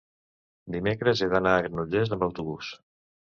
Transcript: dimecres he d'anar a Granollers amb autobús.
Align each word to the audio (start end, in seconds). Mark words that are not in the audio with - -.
dimecres 0.75 1.21
he 1.21 1.27
d'anar 1.35 1.53
a 1.57 1.61
Granollers 1.67 2.17
amb 2.17 2.25
autobús. 2.31 2.73